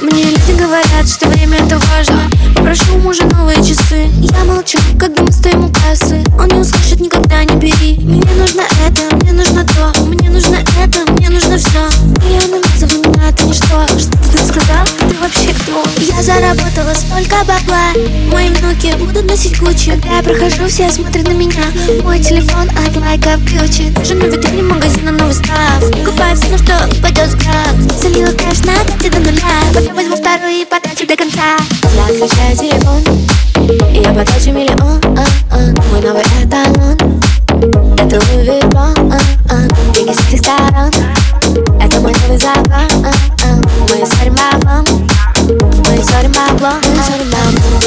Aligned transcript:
Мне 0.00 0.24
люди 0.24 0.52
говорят, 0.58 1.06
что 1.06 1.28
время 1.28 1.58
это 1.58 1.78
важно. 1.78 2.22
Попрошу 2.54 2.94
у 2.94 2.98
мужа 2.98 3.24
новые 3.24 3.58
часы. 3.58 4.08
Я 4.20 4.44
молчу, 4.44 4.78
когда 4.98 5.22
мы 5.22 5.30
стоим 5.30 5.66
у 5.66 5.68
кассы. 5.68 6.24
Он 6.38 6.48
не 6.48 6.60
услышит 6.60 7.00
никогда, 7.00 7.44
не 7.44 7.56
бери. 7.56 7.98
Мне 8.00 8.32
нужно 8.38 8.62
это, 8.86 9.14
мне 9.16 9.32
нужно 9.32 9.66
то. 9.66 10.00
Мне 10.04 10.30
нужно 10.30 10.56
это, 10.82 11.12
мне 11.12 11.28
нужно 11.28 11.58
все 11.58 11.88
Миллионы 12.24 12.64
отзывов 12.64 13.06
меня 13.06 13.28
это 13.28 13.44
ничто. 13.44 13.86
Что 13.98 14.32
ты 14.32 14.38
сказал? 14.38 14.86
Ты 15.00 15.14
вообще 15.20 15.52
кто? 15.52 15.84
Я 15.98 16.22
заработала 16.22 16.94
столько 16.94 17.36
бабла. 17.44 17.92
Мои 18.32 18.48
внуки 18.48 18.94
будут 18.98 19.26
носить 19.26 19.58
Гуччи. 19.58 19.90
Когда 19.90 20.16
я 20.16 20.22
прохожу, 20.22 20.66
все 20.68 20.90
смотрят 20.90 21.28
на 21.28 21.32
меня. 21.32 21.64
Мой 22.02 22.18
телефон 22.18 22.70
от 22.70 22.96
лайков 22.96 23.44
ключи 23.44 23.90
Даже 23.90 24.14
витрине 24.14 24.62
магазина 24.62 25.12
новый 25.12 25.34
став 25.34 25.84
вторую 30.40 30.62
и 30.62 30.64
потрачу 30.64 31.06
до 31.06 31.16
конца. 31.16 31.56
Я 31.94 32.04
отключаю 32.04 32.56
телефон 32.56 33.02
И 33.92 34.00
я 34.00 34.12
потрачу 34.12 34.52
миллион 34.52 35.00
а, 35.18 35.24
а, 35.50 35.58
Мой 35.90 36.00
новый 36.00 36.22
эталон 36.42 36.96
Это 37.98 38.16
Louis 38.16 38.44
Vuitton 38.44 39.12
а, 39.12 39.18
а, 39.50 39.92
Деньги 39.92 40.12
с 40.12 40.18
всех 40.18 40.40
сторон 40.40 40.90
Это 41.80 42.00
мой 42.00 42.14
новый 42.22 42.38
закон 42.38 43.04
а, 43.04 43.12
а, 43.44 43.60
Мы 43.82 44.06
сорим 44.06 44.34
баблом 44.34 44.84
Мы 45.46 46.02
сорим 46.02 46.32
баблом 46.32 46.80
Мы 46.84 47.02
сорим 47.02 47.30
баблом 47.30 47.80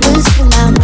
Мы 0.00 0.22
сорим 0.22 0.75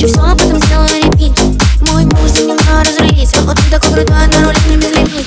Потрачу 0.00 0.14
все, 0.14 0.20
а 0.22 0.34
потом 0.34 0.58
сделаю 0.62 0.88
репит 0.88 1.38
Мой 1.90 2.04
муж 2.04 2.30
за 2.30 2.44
меня 2.44 2.82
разрулить 2.82 3.36
Вот 3.40 3.58
он 3.58 3.70
такой 3.70 3.92
крутой, 3.92 4.26
на 4.28 4.44
руле 4.44 4.58
не 4.70 4.76
безлимит 4.76 5.26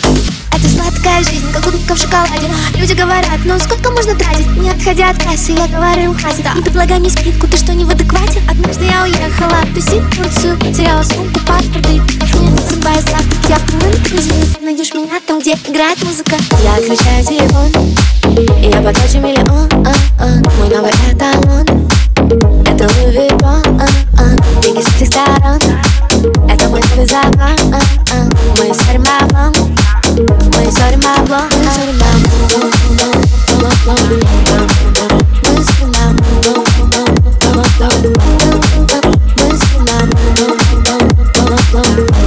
Это 0.52 0.68
сладкая 0.68 1.24
жизнь, 1.24 1.52
как 1.54 1.68
улыбка 1.68 1.94
в 1.94 1.98
шоколаде. 2.00 2.50
Люди 2.76 2.94
говорят, 2.94 3.40
ну 3.46 3.60
сколько 3.60 3.92
можно 3.92 4.16
тратить? 4.16 4.48
Не 4.58 4.72
отходя 4.72 5.12
от 5.12 5.22
кассы, 5.22 5.52
я 5.52 5.68
говорю 5.68 6.16
хватит 6.16 6.46
Не 6.56 6.62
предлагай 6.64 7.00
мне 7.00 7.10
скидку, 7.12 7.48
ты 7.48 7.58
что, 7.58 7.74
не 7.74 7.86
в 7.86 7.92
адеквате? 7.92 8.42
Однажды 8.50 8.86
я 8.86 9.04
уехала 9.04 9.62
тусить 9.76 10.02
в 10.02 10.18
Турцию 10.18 10.58
Теряла 10.74 11.04
сумку, 11.04 11.40
паспорт 11.42 11.88
и 11.90 12.00
не 12.40 12.58
засыпая 12.58 12.96
завтрак 12.96 13.50
Я 13.50 13.60
плыву 13.60 13.94
на 14.60 14.66
найдешь 14.66 14.94
меня 14.94 15.20
там, 15.28 15.40
где 15.40 15.54
играет 15.54 16.04
музыка. 16.04 16.36
Я 16.64 16.76
отключаю 16.76 17.24
телефон 17.24 17.70
И 18.58 18.70
я 18.72 18.82
потрачу 18.82 19.20
миллион 19.20 19.70
а, 19.86 19.94
а, 20.20 20.33
out 28.94 29.00
you 29.00 29.00
my 29.00 29.28
bum. 29.28 29.54
love. 41.74 42.10
out? 42.10 42.23